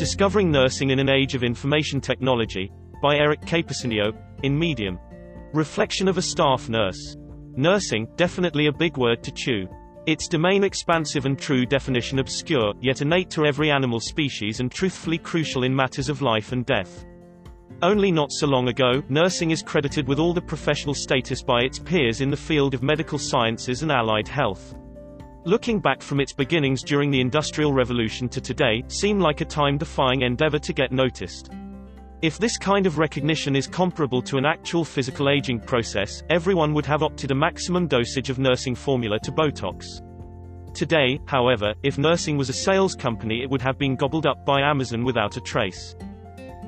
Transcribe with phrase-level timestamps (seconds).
[0.00, 4.98] Discovering Nursing in an Age of Information Technology, by Eric Capesinio, in Medium.
[5.52, 7.18] Reflection of a staff nurse.
[7.54, 9.68] Nursing, definitely a big word to chew.
[10.06, 15.18] Its domain expansive and true definition obscure, yet innate to every animal species and truthfully
[15.18, 17.04] crucial in matters of life and death.
[17.82, 21.78] Only not so long ago, nursing is credited with all the professional status by its
[21.78, 24.74] peers in the field of medical sciences and allied health.
[25.44, 30.20] Looking back from its beginnings during the Industrial Revolution to today, seem like a time-defying
[30.20, 31.50] endeavor to get noticed.
[32.20, 36.84] If this kind of recognition is comparable to an actual physical aging process, everyone would
[36.84, 40.02] have opted a maximum dosage of nursing formula to Botox.
[40.74, 44.60] Today, however, if nursing was a sales company it would have been gobbled up by
[44.60, 45.96] Amazon without a trace.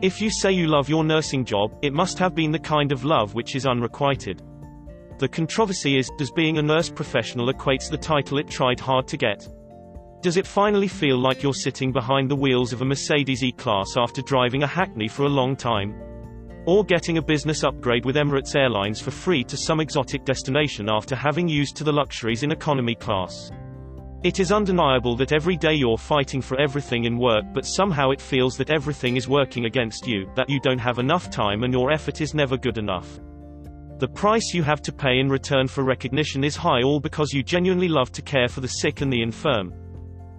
[0.00, 3.04] If you say you love your nursing job, it must have been the kind of
[3.04, 4.42] love which is unrequited.
[5.20, 9.18] The controversy is, does being a nurse professional equates the title it tried hard to
[9.18, 9.46] get?
[10.22, 14.22] Does it finally feel like you're sitting behind the wheels of a Mercedes E-Class after
[14.22, 15.94] driving a Hackney for a long time?
[16.64, 21.14] Or getting a business upgrade with Emirates Airlines for free to some exotic destination after
[21.14, 23.52] having used to the luxuries in economy class?
[24.22, 28.22] It is undeniable that every day you're fighting for everything in work but somehow it
[28.22, 31.90] feels that everything is working against you, that you don't have enough time and your
[31.90, 33.20] effort is never good enough.
[34.00, 37.42] The price you have to pay in return for recognition is high all because you
[37.42, 39.74] genuinely love to care for the sick and the infirm.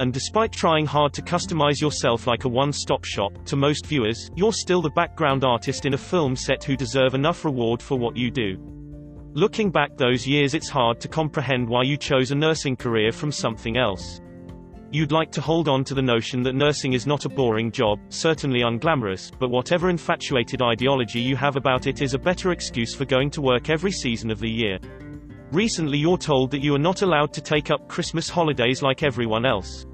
[0.00, 4.52] And despite trying hard to customize yourself like a one-stop shop, to most viewers, you're
[4.52, 8.28] still the background artist in a film set who deserve enough reward for what you
[8.28, 8.56] do.
[9.34, 13.30] Looking back those years it's hard to comprehend why you chose a nursing career from
[13.30, 14.20] something else.
[14.94, 17.98] You'd like to hold on to the notion that nursing is not a boring job,
[18.10, 23.04] certainly unglamorous, but whatever infatuated ideology you have about it is a better excuse for
[23.04, 24.78] going to work every season of the year.
[25.50, 29.44] Recently you're told that you are not allowed to take up Christmas holidays like everyone
[29.44, 29.84] else.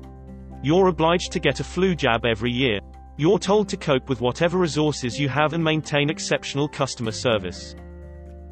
[0.63, 2.81] You're obliged to get a flu jab every year.
[3.17, 7.75] You're told to cope with whatever resources you have and maintain exceptional customer service.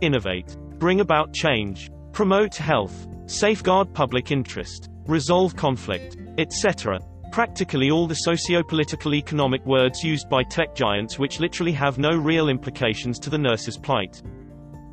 [0.01, 0.57] Innovate.
[0.79, 1.91] Bring about change.
[2.13, 3.07] Promote health.
[3.27, 4.89] Safeguard public interest.
[5.09, 6.19] Resolve conflict.
[6.37, 7.01] Etc.
[7.33, 12.51] Practically all the socio-political economic words used by tech giants which literally have no real
[12.51, 14.21] implications to the nurse's plight.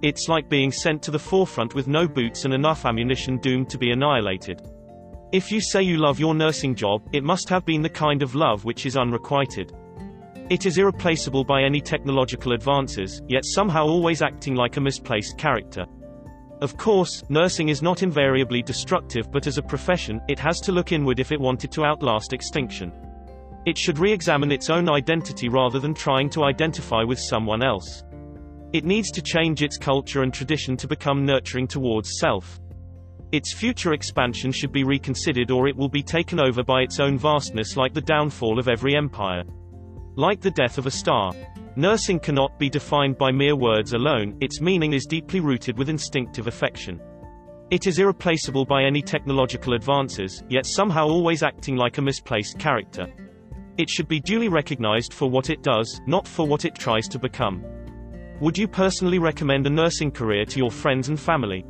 [0.03, 3.77] It's like being sent to the forefront with no boots and enough ammunition doomed to
[3.77, 4.61] be annihilated.
[5.33, 8.35] If you say you love your nursing job, it must have been the kind of
[8.35, 9.73] love which is unrequited.
[10.49, 15.85] It is irreplaceable by any technological advances, yet somehow always acting like a misplaced character.
[16.61, 20.91] Of course, nursing is not invariably destructive but as a profession, it has to look
[20.93, 22.93] inward if it wanted to outlast extinction.
[23.65, 28.03] It should re-examine its own identity rather than trying to identify with someone else.
[28.73, 32.59] It needs to change its culture and tradition to become nurturing towards self.
[33.31, 37.17] Its future expansion should be reconsidered or it will be taken over by its own
[37.17, 39.43] vastness like the downfall of every empire.
[40.17, 41.33] Like the death of a star.
[41.75, 46.47] Nursing cannot be defined by mere words alone, its meaning is deeply rooted with instinctive
[46.47, 47.01] affection.
[47.69, 53.07] It is irreplaceable by any technological advances, yet somehow always acting like a misplaced character.
[53.77, 57.19] It should be duly recognized for what it does, not for what it tries to
[57.19, 57.61] become.
[58.39, 61.65] Would you personally recommend a nursing career to your friends and family?